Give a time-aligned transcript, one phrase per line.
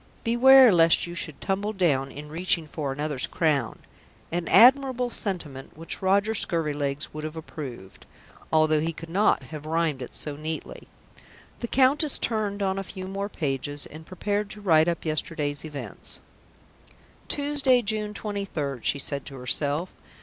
[0.23, 3.77] _Beware lest you should tumble down In reaching for another's crown."
[4.31, 8.07] An admirable sentiment which Roger Scurvilegs would have approved,
[8.51, 10.87] although he could not have rhymed it so neatly.
[11.59, 16.19] The Countess turned on a few more pages and prepared to write up yesterday's events.
[17.27, 19.89] "Tuesday, June 23rd," she said to herself.